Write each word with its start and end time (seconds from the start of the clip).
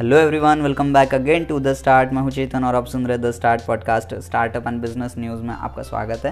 Hello 0.00 0.16
everyone 0.16 0.60
welcome 0.60 0.92
back 0.92 1.14
again 1.14 1.44
to 1.44 1.58
the 1.60 1.72
start 1.72 2.12
मैं 2.12 2.22
हूँ 2.22 2.30
चेतन 2.30 2.64
और 2.64 2.74
आप 2.74 2.86
सुन 2.86 3.06
रहे 3.06 3.18
the 3.18 3.30
start 3.30 3.62
podcast 3.66 4.14
startup 4.14 4.66
and 4.66 4.80
business 4.80 5.14
news 5.18 5.42
में 5.42 5.54
आपका 5.54 5.82
स्वागत 5.82 6.24
है। 6.24 6.30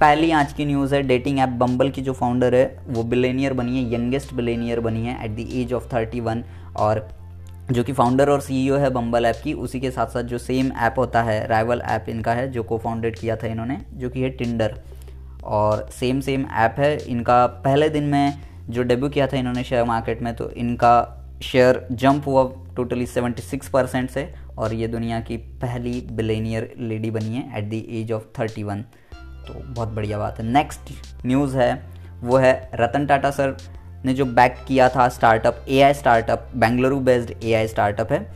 पहली 0.00 0.30
आज 0.30 0.52
की 0.52 0.64
न्यूज़ 0.64 0.94
है 0.94 1.02
डेटिंग 1.02 1.38
ऐप 1.38 1.48
बम्बल 1.48 1.90
की 1.90 2.02
जो 2.02 2.12
फाउंडर 2.12 2.54
है, 2.54 2.80
वो 2.88 3.02
बिलेनियर 3.02 3.52
बनी 3.52 3.76
है 3.76 3.94
यंगेस्ट 3.94 4.34
बिलेनियर 4.34 4.80
बनी 4.80 5.04
है 5.06 5.24
at 5.24 5.36
the 5.36 5.48
age 5.52 5.72
of 5.72 5.86
thirty 5.94 6.20
one 6.20 6.44
और 6.76 7.08
जो 7.72 7.84
कि 7.84 7.92
फाउंडर 7.92 8.30
और 8.30 8.40
सीईओ 8.40 8.76
है 8.76 8.90
बम्बल 8.90 9.26
ऐप 9.26 9.40
की, 9.44 9.52
उसी 9.52 9.80
के 9.80 9.90
साथ 9.90 10.06
साथ 10.06 10.22
जो 10.22 10.38
सेम 10.38 10.72
ऐप 10.72 10.94
होता 10.98 11.22
है 11.22 11.46
राइवल 11.46 11.80
ऐप 11.80 12.06
इनका 12.08 12.32
है, 12.32 12.50
जो 12.50 12.62
को 12.62 12.78
फाउंडेड 12.78 13.18
किया 13.18 13.36
था 13.36 13.46
इन्होंने, 13.46 13.80
जो 13.92 14.10
कि 14.10 14.22
है 14.22 14.30
टिंडर 14.30 14.80
और 15.44 15.88
सेम 15.90 16.20
सेम 16.20 16.46
ऐप 16.52 16.74
है, 16.78 16.96
इनका 17.06 17.46
पहले 17.46 17.88
दिन 17.88 18.04
में 18.04 18.38
जो 18.68 18.82
डेब्यू 18.82 19.08
किया 19.08 19.26
था 19.26 19.36
इन्होंने 19.36 19.64
शेयर 19.64 19.84
मार्केट 19.84 20.22
में 20.22 20.36
तो 20.36 20.50
इनका 20.50 21.14
शेयर 21.42 21.86
जंप 21.92 22.26
हुआ 22.26 22.50
टोटली 22.78 23.06
76 23.06 23.68
परसेंट 23.68 24.10
से 24.10 24.28
और 24.58 24.74
ये 24.74 24.88
दुनिया 24.88 25.20
की 25.20 25.36
पहली 25.62 26.00
बिलेनियर 26.12 26.72
लेडी 26.80 27.10
बनी 27.10 27.36
है 27.36 27.58
एट 27.58 27.70
द 27.70 27.84
एज 27.92 28.12
ऑफ़ 28.12 28.40
31 28.40 28.82
तो 29.46 29.54
बहुत 29.66 29.88
बढ़िया 29.88 30.18
बात 30.18 30.38
है। 30.38 30.44
नेक्स्ट 30.46 30.92
न्यूज़ 31.26 31.56
है, 31.56 31.72
वो 32.22 32.36
है 32.36 32.70
रतन 32.74 33.06
टाटा 33.06 33.30
सर 33.30 33.56
ने 34.04 34.14
जो 34.14 34.24
बैक 34.24 34.56
किया 34.68 34.88
था 34.88 35.08
startup 35.08 35.64
A 35.68 35.80
I 35.82 35.94
startup 35.94 36.50
Bengaluru 36.56 37.00
based 37.00 37.32
A 37.44 37.52
I 37.52 37.68
startup 37.68 38.12
है 38.12 38.26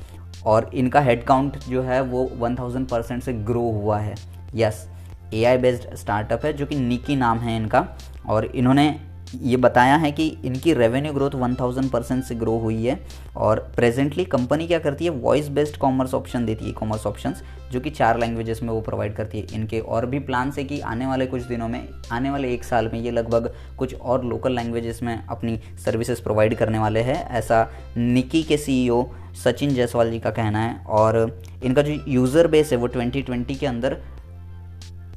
और 0.47 0.71
इनका 0.75 1.01
हेड 1.01 1.25
काउंट 1.25 1.59
जो 1.59 1.83
है 1.83 2.01
वो 2.03 2.25
1000 2.41 2.89
परसेंट 2.91 3.23
से 3.23 3.33
ग्रो 3.33 3.63
हुआ 3.73 3.99
है। 3.99 4.15
Yes 4.55 4.87
A 5.35 5.45
I 5.45 5.59
based 5.59 5.95
startup 5.95 6.45
है 6.45 6.53
जो 6.53 6.67
कि 6.67 6.77
निकी 6.77 7.17
नाम 7.17 7.39
है 7.39 7.57
इनका 7.57 7.87
और 8.29 8.47
इन्होंने 8.47 8.89
ये 9.35 9.57
बताया 9.57 9.97
है 9.97 10.11
कि 10.13 10.27
इनकी 10.45 10.73
रेवेन्यू 10.75 11.13
ग्रोथ 11.13 11.31
1000 11.31 11.89
परसेंट 11.91 12.23
से 12.25 12.35
ग्रो 12.35 12.57
हुई 12.59 12.85
है 12.85 12.99
और 13.37 13.59
प्रेजेंटली 13.77 14.25
कंपनी 14.25 14.67
क्या 14.67 14.79
करती 14.79 15.05
है? 15.05 15.11
वॉइस 15.11 15.49
बेस्ड 15.49 15.77
कॉमर्स 15.77 16.15
ऑप्शन 16.15 16.47
देती 16.47 16.65
है 16.65 16.73
कॉमर्स 16.73 17.07
ऑप्शंस 17.07 17.43
जो 17.73 17.81
कि 17.81 17.91
चार 17.91 18.19
लैंग्वेजेस 18.19 18.63
में 18.63 18.69
वो 18.71 18.81
प्रोवाइड 18.81 19.15
करती 19.15 19.41
है। 19.41 19.47
इनके 19.55 19.81
और 19.81 20.07
भी 20.07 20.19
प्लान्स 20.19 20.59
है 20.59 20.65
कि 20.65 20.81
आने 20.81 21.07
वाले 21.07 21.27
कुछ 21.27 21.43
दिनों 21.43 21.69
में, 21.69 21.89
आने 22.13 22.31
वाले 22.31 22.53
एक 22.55 22.65
साल 22.65 22.91
में 22.93 23.01
ये 23.01 23.11
लगभग 23.11 23.53
कुछ 23.79 23.95
और 23.95 24.25
लोकल 24.25 24.53
लैंग्वेजेस 24.53 25.03
में 25.03 25.15
अपनी 25.27 25.59
सर्विसेज़ 25.85 26.23
प्रोवाइड 26.23 26.55
करने 26.55 26.79
वाले 26.79 27.01
हैं। 27.01 27.25
ऐसा 27.31 27.69
निकी 27.97 28.43
के 28.43 28.57
सीईओ 28.57 29.05
सचिन 29.45 29.75
जायसवाल 29.75 30.11
जी 30.11 30.19
का 30.19 30.31
कहना 30.31 30.59
है 30.59 30.85
और 30.87 31.41
इनका 31.65 31.83
जो 31.83 31.93
यूज़र 32.09 32.47
बेस 32.47 32.73
है 32.73 32.79
वो 32.79 32.89
2020 32.89 33.59
के 33.59 33.67
अंदर 33.67 33.97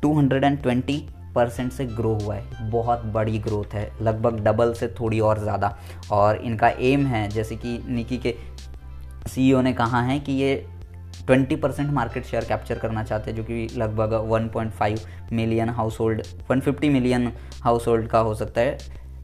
220 0.04 1.02
परसेंट 1.36 1.72
से 1.72 1.86
ग्रो 1.88 2.14
हुआ 2.16 2.36
है, 2.36 2.70
बहुत 2.72 3.06
बड़ी 3.06 3.40
ग्रोथ 3.40 3.74
है, 3.74 3.90
लगभग 4.02 4.40
डबल 4.44 4.74
से 4.74 4.88
थोड़ी 5.00 5.20
और 5.22 5.40
ज़्यादा। 5.40 5.78
और 6.12 6.36
इनका 6.38 6.70
एम 6.70 7.06
है, 7.06 7.28
जैसे 7.30 7.56
कि 7.56 7.80
निकी 7.88 8.18
के 8.18 8.36
सीईओ 9.28 9.62
ने 9.62 9.74
कहा 9.74 10.02
है 10.02 10.20
कि 10.20 10.32
ये 10.34 10.66
20 11.28 11.56
परसेंट 11.56 11.90
मार्केट 11.92 12.26
शेयर 12.26 12.46
कैप्चर 12.46 12.80
करना 12.80 13.04
चाहते 13.04 13.32
हैं, 13.32 13.38
जो 13.38 13.44
कि 13.44 13.68
लगभग 13.78 14.14
1.5 14.32 15.32
million 15.34 15.70
household 16.00 16.22
one 16.50 16.62
million 16.84 17.32
household 17.88 18.08
का 18.08 18.20
हो 18.20 18.36
सकता 18.36 18.62
है 18.62 18.78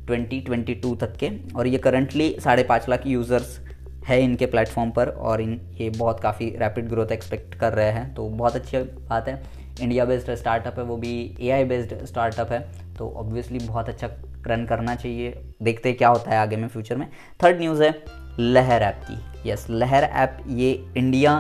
2022 0.07 0.95
तक 0.99 1.15
के। 1.17 1.29
और 1.55 1.67
ये 1.67 1.77
करंटली 1.79 2.35
साढ़े 2.39 2.63
पाँच 2.63 2.89
लाख 2.89 3.07
यूज़र्स 3.07 3.59
है 4.07 4.21
इनके 4.21 4.45
प्लेटफॉर्म 4.45 4.91
पर, 4.91 5.09
और 5.09 5.41
इन, 5.41 5.59
ये 5.79 5.89
बहुत 5.91 6.19
काफ़ी 6.19 6.49
रैपिड 6.59 6.87
ग्रोथ 6.89 7.11
एक्सपेक्ट 7.11 7.55
कर 7.55 7.73
रहे 7.73 7.91
हैं 7.91 8.13
तो 8.15 8.27
बहुत 8.29 8.55
अच्छी 8.55 8.77
बात 8.77 9.27
है। 9.27 9.41
इंडिया 9.73 10.05
बेस्ड 10.05 10.33
स्टार्टअप 10.36 10.77
है, 10.77 10.83
वो 10.83 10.97
भी 10.97 11.36
एआई 11.41 11.64
बेस्ड 11.66 11.94
स्टार्टअप 12.05 12.52
है 12.52 12.59
तो 12.97 13.09
ऑब्वियसली 13.17 13.59
बहुत 13.59 13.89
अच्छा 13.89 14.09
रन 14.47 14.66
करना 14.66 14.95
चाहिए। 14.95 15.41
देखते 15.63 15.89
हैं 15.89 15.97
क्या 15.97 16.09
होता 16.09 16.31
है 16.31 16.38
आगे 16.38 16.55
में 16.55 16.67
फ्यूचर 16.67 16.95
में। 16.95 17.08
थर्ड 17.44 17.59
न्यूज़ 17.59 17.83
है 17.83 17.91
लहर 18.39 18.81
ऐप 18.81 19.02
की। 19.05 19.50
यस 19.50 19.66
लहर 19.69 20.03
ऐप, 20.03 20.38
ये 20.47 20.72
इंडिया 20.97 21.33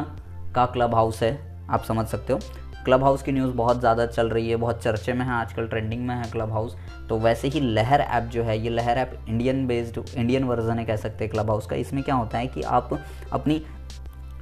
का 0.55 0.65
क्लब 0.67 0.95
हाउस 0.95 1.21
है, 1.23 1.37
आप 1.69 1.83
समझ 1.83 2.05
सकते 2.07 2.33
हो। 2.33 2.39
क्लब 2.85 3.03
हाउस 3.03 3.23
की 3.23 3.31
न्यूज़ 3.31 3.51
बहुत 3.55 3.79
ज़्यादा 3.79 4.05
चल 4.05 4.29
रही 4.29 4.49
है, 4.49 4.55
बहुत 4.55 4.81
चर्चे 4.83 5.13
में 5.13 5.25
है, 5.25 5.31
आजकल 5.31 5.67
ट्रेंडिंग 5.67 6.05
में 6.07 6.15
है 6.15 6.29
क्लब 6.31 6.51
हाउस 6.51 6.75
तो 7.09 7.17
वैसे 7.19 7.47
ही 7.47 7.59
लहर 7.59 8.01
ऐप 8.01 8.23
जो 8.23 8.43
है, 8.43 8.57
ये 8.57 8.69
Lehar 8.69 8.97
app 8.97 9.13
Indian 9.27 9.65
based 9.67 9.99
Indian 10.09 10.43
version 10.43 10.79
है 10.79 10.85
कह 10.85 10.95
सकते 10.97 11.23
हैं 11.23 11.33
क्लब 11.33 11.49
हाउस 11.49 11.67
का। 11.67 11.75
इसमें 11.75 12.03
क्या 12.03 12.15
होता 12.15 12.37
है 12.37 12.47
कि 12.47 12.61
आप 12.61 12.99
अपनी 13.31 13.61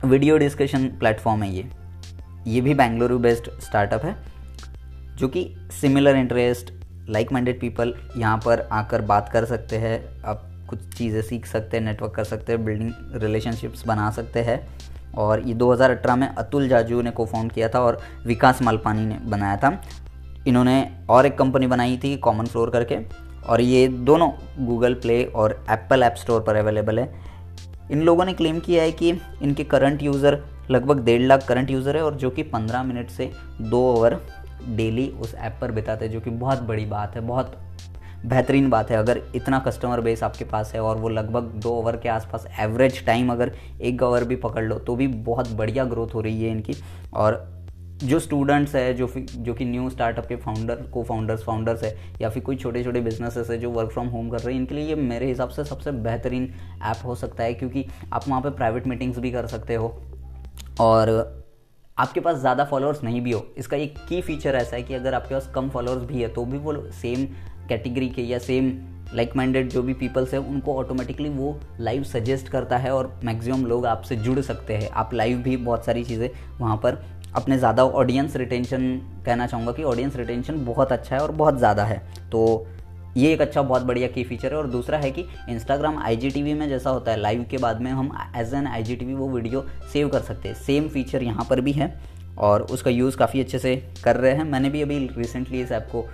वीडियो 0.06 0.38
डिस्कशन 0.38 0.88
प्लेटफॉर्म 1.00 1.44
है 1.44 1.54
ये। 1.54 1.70
ये 2.50 2.62
भी 2.62 2.74
बेंगलुरु 2.74 3.18
बेस्ड 3.20 3.50
स्टार्टअप 3.62 4.06
है, 4.06 4.16
जो 5.16 5.28
कि 5.28 5.48
similar 5.72 6.16
interest 6.16 6.72
like 7.10 7.32
minded 7.32 7.60
people 7.60 7.94
यहाँ 8.18 8.38
पर 8.38 8.68
आकर 8.72 9.02
बात 9.04 9.30
कर 9.30 9.46
सकते 9.46 9.78
हैं, 9.78 10.00
आप 10.26 10.46
कुछ 10.70 10.80
चीज़ें 10.94 11.22
सीख 11.22 11.46
सकते 11.46 11.78
हैं 11.78 11.84
नेटवर्क 11.84 12.14
कर 12.16 12.24
सकते 12.24 12.54
हैं 12.54 12.64
बिल्डिंग 12.66 13.22
रिलेशनशिप्स 13.22 13.86
बना 13.88 14.10
सकते 14.12 14.42
हैं। 14.42 14.60
और 15.18 15.48
ये 15.48 15.54
2018 15.54 16.16
में 16.16 16.28
अतुल 16.28 16.68
जाजू 16.68 17.02
ने 17.02 17.12
को 17.12 17.26
फाउंड 17.26 17.52
किया 17.52 17.70
था 17.70 17.80
और 17.80 18.00
विकास 18.26 18.62
मालपानी 18.62 19.06
ने 19.06 19.18
बनाया 19.26 19.58
था। 19.58 19.82
इन्होंने 20.48 20.84
और 21.10 21.26
एक 21.26 21.38
कंपनी 21.38 21.68
बनाई 21.68 21.98
थी 22.04 22.16
कॉमन 22.18 22.46
फ्लोर 22.46 22.70
करके। 22.70 22.98
और 23.48 23.62
ये 23.62 23.88
दोनों 23.88 24.30
गूगल 24.60 24.94
प्ले 24.94 25.24
और 25.26 25.64
एप्पल 25.70 26.04
ऐप 26.04 26.16
स्टोर 26.16 26.42
पर 26.42 26.56
अवेलेबल 26.56 27.00
है। 27.00 27.14
इन 27.92 28.02
लोगों 28.02 28.26
ने 28.26 28.34
क्लेम 28.34 28.60
किया 28.60 28.84
है 28.84 28.92
कि 28.92 29.10
इनके 29.42 29.64
करंट 29.64 30.04
यूज़र 30.04 30.44
लगभग 30.72 31.04
डेढ़ 31.06 31.22
लाख 31.22 31.48
करंट 31.48 31.72
यूज़र 31.72 31.98
है 31.98 32.04
और 32.04 32.16
जो 32.16 32.30
कि 32.30 32.44
पंद्रह 32.46 32.84
मिनट 32.84 33.10
से 33.10 33.32
दो 33.62 33.82
ओवर 33.88 34.20
डेली 34.68 35.08
उस 35.12 35.34
ऐप 35.36 35.58
पर 35.62 35.72
बिताते 35.72 36.06
हैं, 36.06 36.12
जो 36.12 36.22
कि 36.22 36.30
बहुत 36.30 36.62
बड़ी 36.62 36.86
बात 36.86 37.16
है, 37.16 37.22
बहुत 37.22 37.58
बेहतरीन 38.26 38.70
बात 38.70 38.90
है। 38.92 38.98
अगर 38.98 39.22
इतना 39.36 39.60
कस्टमर 39.60 40.02
बेस 40.02 40.24
आपके 40.24 40.46
पास 40.46 40.74
है 40.74 40.82
और 40.82 40.98
वो 40.98 41.10
लगभग 41.10 41.44
दो 41.62 41.70
ओवर 41.72 41.98
के 41.98 42.10
आसपास 42.10 42.48
एवरेज 42.60 43.06
टाइम 43.06 43.32
अगर 43.32 43.52
एक 43.82 44.04
ओवर 44.04 44.24
भी 44.24 44.36
पकड़ 44.38 44.64
लो 44.64 44.76
तो 44.78 44.96
भी 44.96 45.08
बहुत 45.08 45.52
बढ़िया 45.52 45.86
ग्रोथ 45.86 46.14
हो 46.16 46.22
रही 46.22 46.44
है 46.44 46.52
इनकी। 46.52 46.76
और 47.14 47.48
जो 48.00 48.20
स्टूडेंट्स 48.20 48.76
है, 48.76 48.94
जो 48.94 49.08
जो 49.18 49.54
कि 49.54 49.66
न्यू 49.66 49.90
स्टार्टअप 49.90 50.26
के 50.26 50.36
फाउंडर 50.36 50.76
को 50.84 51.04
फाउंडर्स 51.04 51.44
फाउंडर्स 51.44 51.84
है, 51.84 51.96
या 52.22 52.30
फिर 52.30 52.44
कोई 52.44 52.56
छोटे 52.56 52.84
छोटे 52.84 53.02
बिजनेसेस 53.02 53.50
है 53.50 53.58
जो 53.58 53.72
वर्क 53.72 53.92
फ्रॉम 53.92 54.08
होम 54.08 54.30
कर 54.30 54.40
रहे 54.40 54.54
हैं, 54.54 54.62
इनके 54.62 54.76
लिए 54.76 54.96
मेरे 54.96 55.26
हिसाब 55.26 55.50
से 55.50 55.64
सबसे 55.64 55.92
बेहतरीन 55.94 56.54
ऐप 56.84 57.06
हो 57.06 57.16
सकता 57.16 57.44
है, 57.44 57.54
क्योंकि 57.54 57.86
आप 58.14 58.28
वहाँ 58.28 58.42
पे 58.42 58.50
प्राइवेट 58.50 58.88
मीटिंग्स 58.88 59.20
भी 59.20 59.32
कर 59.32 59.48
सकते 59.48 59.76
हो। 59.76 59.96
और 60.80 61.10
आपके 61.98 62.20
पास 62.20 62.38
ज़्यादा 62.38 62.64
फॉलोअर्स 62.66 63.04
नहीं 63.04 63.22
भी 63.22 63.32
हो, 63.32 63.46
इसका 63.58 63.78
एक 63.78 63.98
की 64.10 64.22
फीचर 64.22 64.56
ऐसा 64.56 64.76
है 64.76 64.84
कि 64.84 64.94
अगर 64.94 65.14
आपके 65.14 65.36
पास 65.36 65.50
कम 65.56 65.70
फॉलोअर्स 65.70 66.04
भी 66.04 66.22
है 66.22 66.28
तो 66.30 66.46
भी 66.46 66.58
वो 66.58 66.74
सेम 66.94 67.26
कैटेगरी 67.70 68.10
के 68.10 68.22
या 68.22 68.40
सेम 68.40 68.72
लाइक 69.14 69.36
माइंडेड 69.36 69.70
जो 69.70 69.82
भी 69.84 69.94
पीपल्स 69.96 70.34
हैं, 70.34 70.40
उनको 70.42 70.76
ऑटोमेटिकली 70.76 71.30
वो 71.30 71.60
लाइव 71.80 72.04
सजेस्ट 72.06 72.48
करता 72.48 72.78
है 72.78 72.92
और 72.92 73.20
मैक्सिमम 73.24 73.66
लोग 73.66 73.86
आपसे 73.86 74.16
जुड़ 74.18 74.40
सकते 74.42 74.74
हैं। 74.74 74.90
आप 74.92 75.14
लाइव 75.14 75.38
भी 75.38 75.56
बहुत 75.58 75.86
सारी 75.86 76.04
चीज़ें 76.04 76.30
वहाँ 76.60 76.76
पर 76.78 77.02
अपने 77.36 77.58
ज़्यादा 77.58 77.84
ऑडियंस 77.86 78.36
रिटेंशन 78.36 78.82
कहना 79.26 79.48
चाहूँगा 79.48 79.72
कि 79.72 79.84
ऑडियंस 79.84 80.16
रिटेंशन 80.16 80.64
बहुत 80.66 80.92
अच्छा 80.92 81.16
है 81.16 81.22
और 81.22 81.32
बहुत 81.34 81.58
ज़्यादा 81.58 81.84
है। 81.84 81.98
तो 82.32 82.68
ये 83.20 83.32
एक 83.34 83.42
अच्छा 83.42 83.62
बहुत 83.62 83.84
बढ़िया 83.84 84.08
की 84.08 84.24
फीचर 84.24 84.52
है 84.52 84.58
और 84.58 84.68
दूसरा 84.68 84.98
है 84.98 85.10
कि 85.12 85.26
इंस्टाग्राम 85.50 85.98
आई 86.00 86.44
में 86.54 86.68
जैसा 86.70 86.90
होता 86.90 87.12
है 87.12 87.20
लाइव 87.20 87.46
के 87.52 87.58
बाद 87.58 87.82
में 87.82 87.92
हम 87.92 88.12
एज 88.38 88.54
एन 88.54 88.68
आई 88.68 88.96
वो 89.06 89.30
वीडियो 89.30 89.66
सेव 89.94 90.10
कर 90.10 90.22
सकते 90.22 90.50
हैं। 90.50 90.56
सेम 90.56 90.88
फीचर 90.88 91.24
यहाँ 91.24 91.46
पर 91.50 91.62
भी 91.62 91.72
है 91.72 91.94
और 92.40 92.62
उसका 92.64 92.92
यूज़ 92.92 93.18
काफ़ी 93.18 93.40
अच्छे 93.40 93.60
से 93.60 93.76
कर 94.04 94.18
रहे 94.18 94.34
हैं। 94.34 94.44
मैंने 94.44 94.70
भी 94.70 94.82
अभी 94.82 94.98
रिसेंटली 95.18 95.62
इस 95.62 95.72
ऐप 95.72 95.88
को 95.92 96.06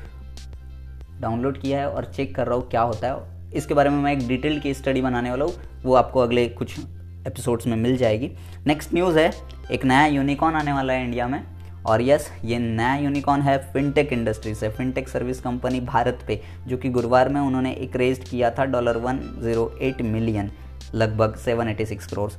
डाउनलोड 1.21 1.61
किया 1.61 1.79
है 1.79 1.89
और 1.89 2.05
चेक 2.05 2.35
कर 2.35 2.47
रहा 2.47 2.55
हूँ 2.55 2.69
क्या 2.69 2.81
होता 2.81 3.07
है। 3.07 3.51
इसके 3.53 3.73
बारे 3.73 3.89
में 3.89 3.97
मैं 3.97 4.13
एक 4.13 4.27
डिटेल 4.27 4.59
की 4.59 4.73
स्टडी 4.73 5.01
बनाने 5.01 5.29
वाला 5.29 5.45
हूँ। 5.45 5.53
वो 5.83 5.95
आपको 5.95 6.19
अगले 6.19 6.47
कुछ 6.49 6.79
एपिसोड्स 6.79 7.67
में 7.67 7.75
मिल 7.77 7.97
जाएगी। 7.97 8.31
नेक्स्ट 8.67 8.93
न्यूज़ 8.93 9.19
है, 9.19 9.31
एक 9.71 9.85
नया 9.85 10.05
यूनिकॉर्न 10.05 10.55
आने 10.55 10.73
वाला 10.73 10.93
है 10.93 11.03
इंडिया 11.05 11.27
में। 11.27 11.43
और 11.85 12.01
यस 12.01 12.29
ये 12.45 12.57
नया 12.59 12.95
यूनिकॉर्न 12.95 13.41
है 13.41 13.57
फिनटेक 13.73 14.13
इंडस्ट्री 14.13 14.53
से। 14.55 14.69
फिनटेक 14.69 15.09
सर्विस 15.09 15.39
कंपनी 15.41 15.79
भारत 15.81 16.19
पे, 16.27 16.41
जो 16.67 16.77
कि 16.77 16.89
गुरुवार 16.89 17.29
में 17.29 17.39
उन्होंने 17.41 17.73
एक 17.73 17.95
रेज 17.95 18.19
किया 18.29 18.49
था 18.51 18.65
dollar 18.65 18.97
one 18.97 19.19
zero 19.41 19.71
eight 19.81 20.01
million 20.03 20.51
लगभग 20.95 21.35
seven 21.35 21.67
eighty 21.67 21.85
six 21.85 22.07
crore 22.07 22.31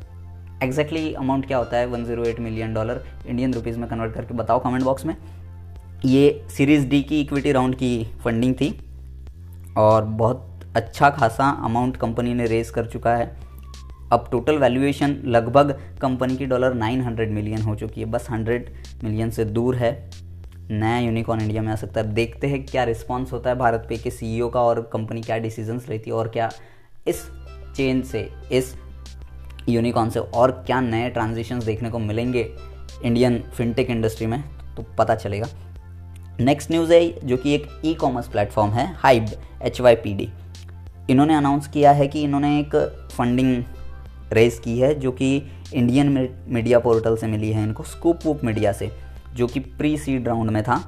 exactly 0.63 1.13
amount 1.15 1.47
क्या 1.47 1.59
होता 1.59 1.77
है? 1.77 1.87
One 1.87 2.05
zero 2.05 2.25
eight 2.25 2.41
million 2.41 2.75
dollar 2.75 3.03
Indian 3.27 3.55
rupees 3.55 3.79
में 3.79 3.89
कन्वर्ट 3.89 4.15
करके 4.15 4.35
बताओ 4.35 4.63
कमेंट 4.63 4.85
बॉक्स 4.85 5.07
में। 5.07 5.17
ये 6.05 6.45
सीरीज़ 6.57 6.87
डी 6.87 7.03
की 7.03 7.21
इक्विटी 7.21 7.53
राउंड 7.53 7.75
की 7.75 8.05
फंडिंग 8.25 8.55
थी 8.55 8.69
और 9.77 10.05
बहुत 10.05 10.71
अच्छा 10.77 11.11
खासा 11.11 11.51
अमाउंट 11.65 11.97
कंपनी 11.97 12.35
ने 12.35 12.47
रेज 12.47 12.71
कर 12.71 12.87
चुका 12.87 13.15
है। 13.17 13.35
अब 14.13 14.29
टोटल 14.33 14.59
वैल्यूएशन 14.59 15.17
लगभग 15.25 15.71
कंपनी 16.01 16.37
की 16.37 16.47
डॉलर 16.47 16.75
900 16.75 17.31
मिलियन 17.31 17.63
हो 17.63 17.75
चुकी 17.75 18.01
है। 18.01 18.07
बस 18.07 18.29
100 18.31 18.69
मिलियन 19.05 19.31
से 19.31 19.45
दूर 19.45 19.77
है। 19.77 19.93
नया 20.71 20.99
यूनिकॉर्न 20.99 21.41
इंडिया 21.41 21.63
में 21.63 21.73
आ 21.73 21.77
सकता 21.77 22.01
है। 22.01 22.13
देखते 22.15 22.47
हैं 22.47 22.65
क्या 22.67 22.85
रिस्पांस 22.85 23.33
होता 23.33 23.51
है 23.51 23.57
भारत 23.57 23.87
पे 23.89 23.97
के 23.97 24.11
सीईओ 24.11 24.49
का 24.49 24.61
और 24.61 24.81
कंपनी 24.93 25.21
क्या 25.23 25.39
डिसीजंस 25.39 25.89
लेती 25.89 26.11
है 26.11 26.17
और 26.17 26.29
क्या 26.29 26.51
इस 27.09 27.23
चेन 27.77 28.03
से, 28.03 28.29
इस 28.53 28.75
यूनिकॉर्न 29.69 30.11
से 30.11 30.21
और 30.21 30.51
क्या 30.67 30.81
नए 30.81 31.11
ट्रांजिशंस 31.11 31.65
देखने 31.65 31.91
को 31.91 31.99
मिलेंगे 31.99 32.49
इंडियन 33.05 33.39
फिनटेक 33.55 33.91
इंडस्ट्री 33.91 34.27
में 34.27 34.43
तो 34.77 34.85
पता 34.99 35.15
चलेगा। 35.15 35.47
नेक्स्ट 36.41 36.71
न्यूज़ 36.71 36.93
है 36.93 37.27
जो 37.27 37.37
कि 37.37 37.55
एक 37.55 37.67
ई 37.85 37.95
कॉमर्स 37.95 38.29
प्लेटफॉर्म 38.29 38.73
है 38.73 38.87
hype 38.95 39.31
H 39.63 39.81
Y 39.81 39.95
P 39.95 40.15
D 40.15 40.29
इन्होंने 41.11 41.35
अनाउंस 41.35 41.67
किया 41.69 41.93
है 41.93 42.09
कि 42.09 42.23
इन्होंने 42.23 42.59
एक 42.61 42.77
फंडिंग 43.13 43.63
रेस 44.33 44.59
की 44.59 44.79
है, 44.79 44.95
जो 44.95 45.13
कि 45.13 45.37
इंडियन 45.75 46.29
मीडिया 46.49 46.79
पोर्टल 46.79 47.17
से 47.17 47.27
मिली 47.27 47.51
है 47.53 47.63
इनको 47.63 47.83
स्कूप 47.83 48.27
वूप 48.27 48.45
मीडिया 48.45 48.73
से, 48.73 48.91
जो 49.35 49.47
कि 49.47 49.61
प्री 49.61 49.97
सीड 49.99 50.29
राउंड 50.29 50.51
में 50.51 50.63
था। 50.63 50.81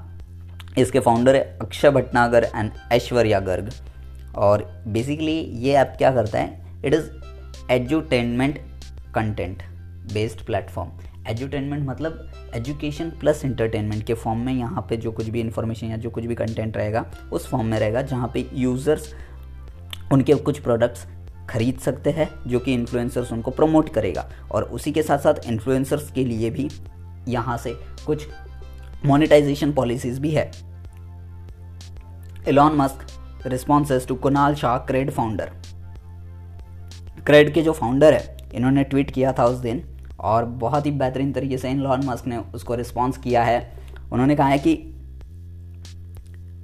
इसके 0.78 1.00
फाउंडर 1.00 1.36
है 1.36 1.58
अक्षय 1.62 1.90
भटनागर 1.90 2.48
एंड 2.54 2.70
ऐश्वर्या 2.92 3.40
गर्ग। 3.40 3.70
और 4.36 4.62
बेसिकली 4.88 5.38
ये 5.38 5.74
ऐप 5.74 5.94
क्या 5.98 6.10
करता 6.12 6.38
है? 6.38 6.82
It 6.84 6.94
is 6.94 7.10
edutainment 7.72 8.58
content 9.14 9.62
based 10.12 10.44
platform 10.46 10.90
edutainment 11.28 11.88
मतलब 11.88 12.30
एजुकेशन 12.54 13.10
प्लस 13.10 13.44
इंटरटेनमेंट 13.44 14.04
के 14.04 14.14
फॉर्म 14.14 14.38
में 14.38 14.52
यहाँ 14.52 14.86
पे 14.90 14.96
जो 14.96 15.10
कुछ 15.12 15.28
भी 15.28 15.40
इन्फॉर्मेशन 15.40 15.86
या 15.86 15.96
जो 15.96 16.10
कुछ 16.10 16.24
भी 16.24 16.34
कंटेंट 16.34 16.76
रहेगा, 16.76 17.04
उस 17.32 17.48
फॉर्म 17.48 17.66
में 17.66 17.78
रहेगा, 17.78 18.02
जहाँ 18.02 18.30
पे 18.34 18.46
यूज़र्स 18.54 19.12
उनके 20.12 20.34
कुछ 20.34 20.58
प्रोडक्ट्स 20.60 21.06
खरीद 21.48 21.78
सकते 21.78 22.10
हैं, 22.10 22.28
जो 22.46 22.58
कि 22.58 22.74
इन्फ्लुएंसर्स 22.74 23.32
उनको 23.32 23.50
प्रमोट 23.50 23.88
करेगा। 23.88 24.28
और 24.50 24.62
उसी 24.62 24.92
के 24.92 25.02
साथ 25.02 25.18
साथ 25.18 25.34
इन्फ्लुएंसर्स 25.46 26.10
के 26.12 26.24
लिए 26.24 26.50
भी 26.50 26.68
यहाँ 27.28 27.56
से 27.58 27.74
कुछ 28.06 28.26
मोनेटाइजेशन 29.06 29.72
पॉलिसीज़ 29.72 30.20
भी 30.20 30.30
है। 30.30 30.50
Elon 32.48 32.76
Musk 32.76 33.46
responses 33.46 34.06
to 34.06 34.14
Kunal 34.14 34.54
Shah 34.54 34.78
CRED 34.78 35.10
founder 35.10 35.50
CRED 37.26 37.52
के 37.54 37.62
जो 37.62 37.72
फाउंडर 37.72 38.14
है, 38.14 38.36
इन्होंने 38.54 38.84
ट्वीट 38.84 39.10
किया 39.10 39.32
था 39.32 39.44
उस 39.44 39.58
दिन, 39.58 39.82
और 40.20 40.44
बहुत 40.44 40.86
ही 40.86 40.90
बेहतरीन 40.90 41.32
तरीके 41.32 41.58
से 41.58 41.70
एलॉन 41.70 42.04
मस्क 42.04 42.26
ने 42.26 42.36
उसको 42.36 42.74
रिस्पॉन्स 42.74 43.18
किया 43.18 43.42
है। 43.44 43.58
उन्होंने 44.12 44.36
कहा 44.36 44.48
है 44.48 44.58
कि 44.58 44.74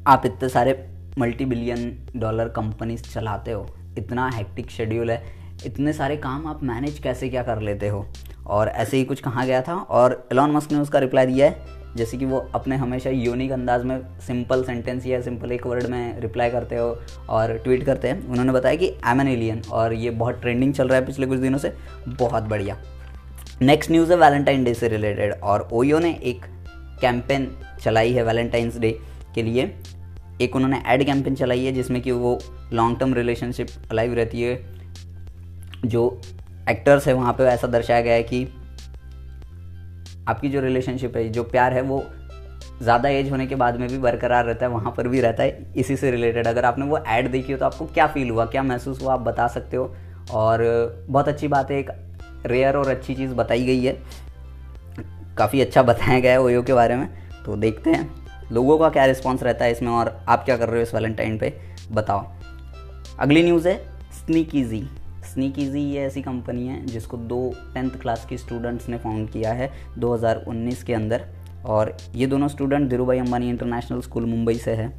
आप 0.06 0.22
इतने 0.26 0.48
सारे 0.48 0.90
मल्टी 1.18 1.44
बिलियन 1.44 2.06
डॉलर 2.16 2.48
कंपनीज़ 2.48 3.02
चलाते 3.02 3.52
हो 3.52 3.66
इतना 3.98 4.30
हेक्टिक 4.30 4.70
शेड्यूल 4.70 5.10
है, 5.10 5.22
इतने 5.66 5.92
सारे 5.92 6.16
काम 6.16 6.46
आप 6.46 6.62
मैनेज 6.62 6.98
कैसे 6.98 7.28
क्या 7.28 7.42
कर 7.42 7.60
लेते 7.60 7.88
हो? 7.88 8.06
और 8.46 8.68
ऐसे 8.68 8.96
ही 8.96 9.04
कुछ 9.04 9.20
कहा 9.20 9.44
गया 9.44 9.62
था, 9.62 9.74
और 9.74 10.28
एलॉन 10.32 10.50
मस्क 10.50 10.72
ने 10.72 10.78
उसका 10.78 10.98
रिप्लाई 10.98 11.26
दिया 11.26 11.46
है, 11.46 11.84
जैसे 11.96 12.16
कि 12.16 12.24
वो 12.24 12.38
अपने 12.54 12.76
हमेशा 12.76 13.10
यूनिक 13.10 13.52
अंदाज 13.52 13.84
में 13.84 14.18
सिंपल 14.20 14.64
सेंटेंस 14.64 15.06
या 15.06 15.20
सिंपल 15.20 15.52
एक 15.52 15.66
वर्ड 15.66 15.86
में 15.86 16.20
रिप्लाई 16.20 16.50
करते 16.50 16.76
हो 16.76 16.98
और 17.28 17.56
ट्वीट 17.58 17.84
करते 17.86 18.08
हैं। 18.08 18.26
उन्होंने 18.28 18.52
बताया 18.52 18.76
कि 18.76 18.86
एम 19.06 19.20
एन 19.20 19.28
एलियन 19.28 19.62
और 19.72 19.92
ये 19.92 20.10
बहुत 20.10 20.40
ट्रेंडिंग 20.40 20.74
चल 20.74 20.88
रहा 20.88 20.98
है 20.98 21.06
पिछले 21.06 21.26
कुछ 21.26 21.38
दिनों 21.38 21.58
से, 21.58 21.72
बहुत 22.08 22.42
बढ़िया। 22.42 22.76
नेक्स्ट 23.62 23.90
न्यूज़ 23.90 24.12
है 24.12 24.18
वैलेंटाइन 24.18 24.64
डे 24.64 24.74
से 24.74 24.88
रिलेटेड 24.88 25.32
और 25.32 25.68
ओयो 25.72 25.98
ने 25.98 26.12
एक 26.24 26.44
कैंपेन 27.00 27.50
चलाई 27.82 28.12
है 28.12 28.22
वैलेंटाइंस 28.22 28.78
डे 28.78 28.98
के 29.34 29.42
लिए। 29.42 29.74
एक 30.40 30.56
उन्होंने 30.56 30.82
एड 30.86 31.04
कैंपेन 31.06 31.34
चलाई 31.34 31.64
है 31.64 31.72
जिसमें 31.72 32.00
कि 32.02 32.10
वो 32.12 32.38
लॉन्ग 32.72 32.98
टर्म 32.98 33.14
रिलेशनशिप 33.14 33.68
अलाइव 33.90 34.14
रहती 34.14 34.42
है। 34.42 34.56
जो 35.86 36.20
एक्टर्स 36.70 37.06
है, 37.08 37.12
वहाँ 37.12 37.32
पे 37.32 37.44
ऐसा 37.44 37.66
दर्शाया 37.66 38.00
गया 38.00 38.14
है 38.14 38.22
कि 38.22 38.46
आपकी 40.28 40.48
जो 40.48 40.60
रिलेशनशिप 40.60 41.16
है, 41.16 41.28
जो 41.28 41.42
प्यार 41.44 41.72
है, 41.72 41.80
वो 41.82 42.04
ज़्यादा 42.82 43.08
एज 43.08 43.30
होने 43.30 43.46
के 43.46 43.54
बाद 43.54 43.76
में 43.80 43.88
भी 43.88 43.98
बरकरार 43.98 44.44
रहता 44.44 44.66
है, 44.66 44.72
वहाँ 44.72 44.92
पर 44.96 45.08
भी 45.08 45.20
रहता 45.20 45.42
है। 45.42 45.72
इसी 45.76 45.96
से 45.96 46.10
रिलेटेड 46.10 46.46
अगर 46.46 46.64
आपने 46.64 46.86
वो 46.86 46.98
ऐड 46.98 47.30
देखी 47.30 47.52
हो 47.52 47.58
तो 47.58 47.64
आपको 47.64 47.86
क्या 47.86 48.06
फील 48.06 48.30
हुआ, 48.30 48.44
क्या 48.46 48.62
महसूस 48.62 49.02
हुआ, 49.02 49.12
आप 49.12 49.20
बता 49.20 49.46
सकते 49.48 49.76
हो। 49.76 49.94
और 50.32 50.62
बहुत 51.08 51.28
अच्छी 51.28 51.48
बात 51.48 51.70
है, 51.70 51.78
एक 51.78 51.90
रेयर 52.46 52.76
और 52.76 52.88
अच्छी 52.88 53.14
चीज़ 53.14 53.32
बताई 53.34 53.64
गई 53.66 53.84
है। 53.84 53.96
काफ़ी 55.38 55.60
अच्छा 55.60 55.82
बताया 55.82 56.18
गया 56.20 56.32
है 56.32 56.40
ओयो 56.40 56.62
के 56.62 56.74
बारे 56.74 56.96
में 56.96 57.08
तो 57.44 57.56
देखते 57.56 57.90
हैं। 57.90 58.23
लोगों 58.54 58.78
का 58.78 58.88
क्या 58.88 59.04
रिस्पॉन्स 59.04 59.42
रहता 59.42 59.64
है 59.64 59.72
इसमें 59.72 59.90
और 59.90 60.24
आप 60.28 60.44
क्या 60.44 60.56
कर 60.56 60.68
रहे 60.68 60.76
हो 60.76 60.82
इस 60.82 60.94
वैलेंटाइन 60.94 61.38
पे? 61.38 61.58
बताओ। 61.92 62.26
अगली 63.18 63.42
न्यूज़ 63.42 63.68
है 63.68 63.76
स्नीकीजी 64.12 64.88
स्नीकीजी 65.32 65.80
ये 65.80 66.02
ऐसी 66.02 66.22
कंपनी 66.22 66.66
है 66.66 66.86
जिसको 66.86 67.16
दो 67.16 67.54
टेंथ 67.74 67.90
क्लास 67.90 68.26
के 68.30 68.36
स्टूडेंट्स 68.38 68.88
ने 68.88 68.98
फाउंड 68.98 69.30
किया 69.30 69.52
है 69.52 69.72
2019 69.98 70.82
के 70.82 70.94
अंदर 70.94 71.24
और 71.66 71.96
ये 72.14 72.26
दोनों 72.26 72.48
स्टूडेंट 72.48 72.90
धीरू 72.90 73.06
भाई 73.06 73.18
अम्बानी 73.18 73.48
इंटरनेशनल 73.48 74.00
स्कूल 74.00 74.24
मुंबई 74.24 74.54
से 74.54 74.70
है। 74.70 74.92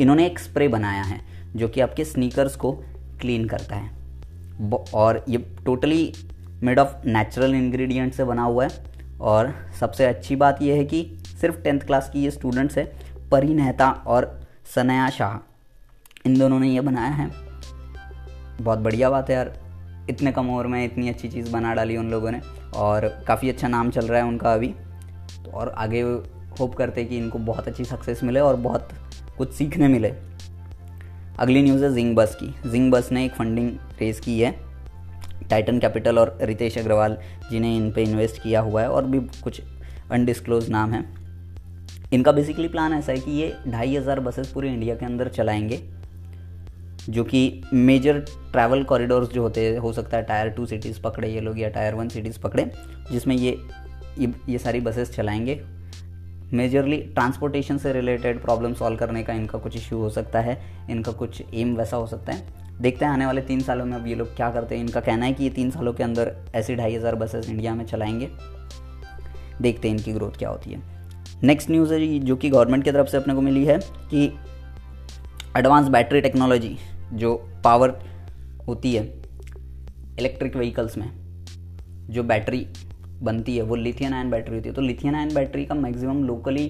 इन्होंने 0.00 0.26
एक 0.26 0.38
स्प्रे 0.38 0.68
बनाया 0.68 1.02
है 1.02 1.20
जो 1.56 1.68
कि 1.68 1.80
आपके 1.80 2.04
स्नीकर्स 2.04 2.56
को 2.56 2.72
क्लीन 3.20 3.48
करता 3.48 3.76
है। 3.76 3.90
और 4.94 5.24
ये 5.28 5.38
totally 5.64 6.12
made 6.62 6.78
of 6.78 7.06
natural 7.06 7.54
ingredient 7.54 8.14
से 8.14 8.24
बना 8.24 8.42
हुआ 8.42 8.66
है 8.66 8.70
और 9.20 9.54
सबसे 9.80 10.04
अच्छी 10.04 10.36
बात 10.36 10.62
यह 10.62 10.74
है 10.74 10.84
कि 10.84 11.17
सिर्फ़ 11.40 11.56
टेंथ 11.56 11.80
क्लास 11.80 12.10
की 12.10 12.24
ये 12.24 12.30
स्टूडेंट्स 12.30 12.78
है, 12.78 12.92
परी 13.30 13.54
नेहता 13.54 13.90
और 13.90 14.40
सनया 14.74 15.10
शाह। 15.10 15.54
इन 16.26 16.38
दोनों 16.38 16.60
ने 16.60 16.68
ये 16.68 16.80
बनाया 16.80 17.10
है। 17.10 17.30
बहुत 18.60 18.78
बढ़िया 18.78 19.10
बात 19.10 19.30
है 19.30 19.36
यार। 19.36 19.68
इतने 20.10 20.32
कम 20.32 20.50
उम्र 20.50 20.66
में 20.66 20.84
इतनी 20.84 21.08
अच्छी 21.08 21.28
चीज़ 21.28 21.52
बना 21.52 21.74
डाली 21.74 21.96
उन 21.96 22.10
लोगों 22.10 22.30
ने 22.30 22.40
और 22.76 23.08
काफ़ी 23.08 23.50
अच्छा 23.50 23.68
नाम 23.68 23.90
चल 23.90 24.06
रहा 24.06 24.18
है 24.18 24.24
उनका 24.24 24.54
अभी। 24.54 24.68
तो 25.44 25.50
और 25.50 25.68
आगे 25.68 26.00
होप 26.60 26.74
करते 26.74 27.00
हैं 27.00 27.10
कि 27.10 27.18
इनको 27.18 27.38
बहुत 27.38 27.68
अच्छी 27.68 27.84
सक्सेस 27.84 28.22
मिले 28.22 28.40
और 28.40 28.56
बहुत 28.56 28.88
कुछ 29.38 29.52
सीखने 29.52 29.88
मिले। 29.88 30.14
अगली 31.38 31.62
न्यूज़ 31.62 31.84
है 31.84 31.94
जिंग 31.94 32.16
बस 32.16 32.38
की। 32.42 32.70
जिंग 32.70 32.92
बस 32.92 33.12
ने 33.12 33.24
एक 33.24 33.32
फंडिंग 33.32 33.70
रेज 34.00 34.20
की 34.20 34.40
है। 34.40 34.56
टाइटन 35.50 35.78
कैपिटल 35.78 36.18
और 36.18 36.38
रितेश 36.42 36.78
अग्रवाल 36.78 37.18
जिन्हें 37.50 37.76
इन 37.76 37.90
पर 37.90 37.98
इन्वेस्ट 37.98 38.42
किया 38.42 38.60
हुआ 38.60 38.82
है 38.82 38.90
और 38.90 39.04
भी 39.04 39.20
कुछ 39.20 39.62
अनडिस्क्लोज 40.10 40.70
नाम 40.70 40.92
है। 40.92 41.27
इनका 42.12 42.32
बेसिकली 42.32 42.68
प्लान 42.68 42.92
ऐसा 42.92 43.12
है 43.12 43.20
कि 43.20 43.30
ये 43.32 43.54
ढाई 43.68 43.96
हज़ार 43.96 44.20
बसेस 44.20 44.50
पूरे 44.52 44.68
इंडिया 44.68 44.94
के 44.96 45.06
अंदर 45.06 45.28
चलाएँगे 45.28 45.80
जो 47.08 47.24
कि 47.24 47.40
मेजर 47.72 48.18
ट्रैवल 48.52 48.82
कॉरिडोर्स 48.84 49.28
जो 49.28 49.42
होते 49.42 49.64
हैं 49.64 49.78
हो 49.78 49.92
सकता 49.92 50.16
है 50.16 50.22
टायर 50.22 50.48
टू 50.50 50.66
सिटीज़ 50.66 51.00
पकड़े 51.02 51.28
ये 51.28 51.40
लोग 51.40 51.58
या 51.60 51.68
टायर 51.68 51.94
वन 51.94 52.08
सिटीज़ 52.08 52.38
पकड़े 52.40 52.70
जिसमें 53.12 53.36
ये 53.36 53.58
ये, 54.48 54.58
सारी 54.58 54.80
बसेस 54.80 55.10
चलाएँगे। 55.10 55.60
मेजरली 56.52 56.96
ट्रांसपोर्टेशन 57.14 57.78
से 57.78 57.92
रिलेटेड 57.92 58.40
प्रॉब्लम 58.42 58.74
सॉल्व 58.74 58.96
करने 58.96 59.22
का 59.22 59.32
इनका 59.32 59.58
कुछ 59.58 59.76
इश्यू 59.76 59.98
हो 59.98 60.10
सकता 60.10 60.40
है 60.40 60.58
इनका 60.90 61.12
कुछ 61.12 61.42
एम 61.54 61.76
वैसा 61.76 61.96
हो 61.96 62.06
सकता 62.06 62.32
है। 62.32 62.46
देखते 62.80 63.04
हैं 63.04 63.12
आने 63.12 63.26
वाले 63.26 63.40
तीन 63.40 63.60
सालों 63.60 63.84
में 63.86 63.96
अब 63.96 64.06
ये 64.06 64.14
लोग 64.14 64.34
क्या 64.36 64.50
करते 64.50 64.74
हैं। 64.74 64.82
इनका 64.82 65.00
कहना 65.00 65.26
है 65.26 65.32
कि 65.32 65.44
ये 65.44 65.50
तीन 65.50 65.70
सालों 65.70 65.92
के 65.92 66.02
अंदर 66.02 66.34
ऐसे 66.54 66.76
ढाई 66.76 66.94
हज़ार 66.94 67.14
बसेस 67.14 67.50
इंडिया 67.50 67.74
में 67.74 67.84
चलाएँगे। 67.86 68.30
देखते 69.62 69.88
हैं 69.88 69.96
इनकी 69.96 70.12
ग्रोथ 70.12 70.38
क्या 70.38 70.48
होती 70.48 70.70
है। 70.70 70.97
नेक्स्ट 71.42 71.70
न्यूज़ 71.70 71.92
है 71.94 72.18
जो 72.20 72.36
कि 72.36 72.50
गवर्नमेंट 72.50 72.84
की 72.84 72.92
तरफ़ 72.92 73.08
से 73.08 73.16
अपने 73.16 73.34
को 73.34 73.40
मिली 73.40 73.64
है 73.64 73.78
कि 74.10 74.24
एडवांस 75.56 75.88
बैटरी 75.88 76.20
टेक्नोलॉजी 76.20 76.76
जो 77.14 77.34
पावर 77.64 77.98
होती 78.68 78.94
है 78.94 79.02
इलेक्ट्रिक 80.18 80.56
व्हीकल्स 80.56 80.96
में, 80.98 81.10
जो 82.10 82.22
बैटरी 82.24 82.66
बनती 83.22 83.56
है, 83.56 83.62
वो 83.62 83.74
लिथियन 83.76 84.14
आयन 84.14 84.30
बैटरी 84.30 84.54
होती 84.54 84.68
है। 84.68 84.74
तो 84.74 84.82
लिथियन 84.82 85.14
आयन 85.14 85.34
बैटरी 85.34 85.64
का 85.66 85.74
मैक्सिमम 85.76 86.22
लोकली 86.24 86.64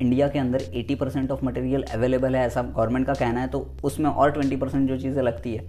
इंडिया 0.00 0.28
के 0.28 0.38
अंदर 0.38 0.62
80 0.74 0.94
परसेंट 0.96 1.30
ऑफ़ 1.30 1.44
मटेरियल 1.44 1.82
अवेलेबल 1.84 2.36
है, 2.36 2.46
ऐसा 2.46 2.62
गवर्नमेंट 2.62 3.06
का 3.06 3.14
कहना 3.14 3.40
है। 3.40 3.48
तो 3.48 3.66
उसमें 3.84 4.10
और 4.10 4.32
20 4.32 4.60
परसेंट 4.60 4.88
जो 4.88 4.98
चीज़ें 4.98 5.22
लगती 5.22 5.54
है 5.54 5.66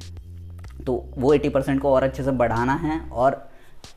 तो 0.86 0.94
वो 1.17 1.34
80 1.36 1.50
परसेंट 1.50 1.82
को 1.82 1.89
और 1.89 2.03
अच्छे 2.03 2.24
से 2.24 2.32
बढ़ाना 2.34 2.74
है 2.77 3.00
और 3.01 3.44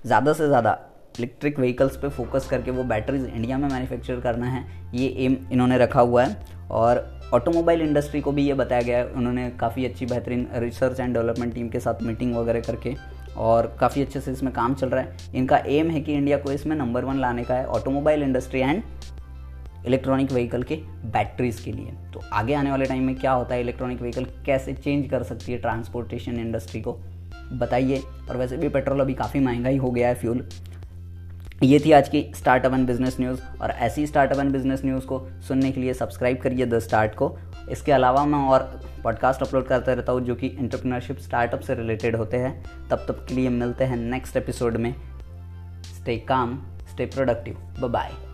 ज़्यादा 0.07 0.33
से 0.33 0.47
ज़्यादा 0.49 0.79
इलेक्ट्रिक 1.19 1.59
व्हीकल्स 1.59 1.97
पे 1.97 2.09
फोकस 2.11 2.47
करके 2.49 2.71
वो 2.71 2.85
बैटरीज 2.85 3.25
इंडिया 3.27 3.59
में 3.59 3.69
मैन्युफैक्चर 3.69 4.21
करना 4.21 4.47
है, 4.47 4.65
ये 4.95 5.09
एम 5.19 5.37
इन्होंने 5.53 5.79
रखा 5.79 6.01
हुआ 6.01 6.25
है। 6.25 6.55
और 6.71 7.05
ऑटोमोबाइल 7.35 7.81
इंडस्ट्री 7.83 8.21
को 8.21 8.33
भी 8.33 8.47
ये 8.47 8.55
बताया 8.55 8.83
गया 8.83 8.99
है, 8.99 9.07
उन्होंने 9.07 9.49
काफ़ी 9.61 9.85
अच्छी 9.85 10.07
बेहतरीन 10.07 10.47
रिसर्च 10.55 11.01
एंड 11.01 11.15
डेवलपमेंट 11.15 11.55
टीम 11.55 11.69
के 11.69 11.81
साथ 11.81 12.03
मीटिंग 12.03 12.35
वगैरह 12.37 12.61
करके 12.63 12.95
और 13.39 13.77
काफ़ी 13.81 14.03
अच्छे 14.03 14.21
से 14.21 14.33
इसमें 14.33 14.53
काम 14.53 14.75
चल 14.75 14.89
रहा 14.89 15.03
है। 15.03 15.17
इनका 15.35 15.59
एम 15.69 15.91
है 15.91 16.01
कि 16.01 16.15
इंडिया 16.15 16.39
को 16.39 16.53
इसमें 16.53 16.77
नंबर 16.77 17.05
वन 17.05 17.19
लाने 17.19 17.45
का 17.45 17.55
है 17.55 17.67
automobile 17.69 18.23
industry 18.23 18.61
and 18.61 18.83
electronic 19.87 20.33
vehicle 20.33 20.63
के 20.63 20.77
बैटरीज 21.07 21.61
के 21.61 21.73
लिए। 21.73 21.93
तो 22.15 22.23
आगे 22.33 22.55
आने 22.55 22.71
वाले 22.71 22.85
टाइम 22.85 23.03
में 23.03 23.15
क्या 23.17 23.33
होता 23.33 23.55
है 23.55 23.61
इलेक्ट्रॉनिक 23.61 24.01
व्हीकल 24.01 24.25
कैसे 24.47 24.73
चेंज 24.75 25.09
कर 25.11 25.23
सकती 25.23 25.53
है 25.53 25.59
ट्रांसपोर्टेशन 25.59 26.39
इंडस्ट्री 26.39 26.81
को, 26.81 26.99
बताइए। 27.53 28.01
और 28.31 28.37
वैसे 28.37 28.57
भी 28.57 28.69
पेट्रोल 28.69 29.01
अभी 29.01 29.15
काफ़ी 29.15 29.41
महँगा 29.41 29.69
ही 29.69 29.77
हो 29.77 29.91
गया 29.91 30.09
है 30.09 30.15
फ्यूल 30.15 30.45
ये 31.63 31.79
थी 31.85 31.93
आज 31.93 32.09
की 32.09 32.33
स्टार्टअप 32.37 32.73
एंड 32.73 32.87
बिज़नेस 32.87 33.17
न्यूज़ 33.21 33.41
और 33.63 33.71
ऐसी 33.71 34.07
स्टार्टअप 34.07 34.39
एंड 34.39 34.51
बिज़नेस 34.53 34.85
न्यूज़ 34.85 35.07
को 35.07 35.29
सुनने 35.49 35.71
के 35.73 35.81
लिए 35.81 35.95
सब्सक्राइब 35.95 36.39
करिए 36.39 36.67
द 36.67 36.79
स्टार्ट 36.79 37.15
को। 37.15 37.39
इसके 37.71 37.93
अलावा 37.93 38.25
मैं 38.25 38.39
और 38.39 38.63
पॉडकास्ट 39.05 39.43
अपलोड 39.43 39.67
करता 39.67 39.93
रहता 39.93 40.13
हूँ 40.13 40.21
जो 40.21 40.35
कि 40.35 40.47
इंटरप्रिनरशिप 40.47 41.19
स्टार्टअप 41.19 41.61
से 41.61 41.75
रिलेटेड 41.75 42.17
होते 42.17 42.37
हैं। 42.37 42.65
तब 42.91 42.97
तक 42.97 43.27
के 43.29 43.35
लिए 43.35 43.49
मिलते 43.49 43.85
हैं 43.85 43.97
नेक्स्ट 43.97 44.37
एपिसोड 44.37 44.77
में। 44.77 44.95
Stay 45.83 46.17
calm 46.19 46.63
stay 46.91 47.07
productive 47.07 47.89
bye 47.89 48.26